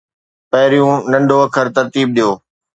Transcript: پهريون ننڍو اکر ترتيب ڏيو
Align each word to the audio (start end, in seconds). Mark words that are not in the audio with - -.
پهريون 0.51 0.95
ننڍو 1.11 1.37
اکر 1.45 1.65
ترتيب 1.77 2.07
ڏيو 2.15 2.29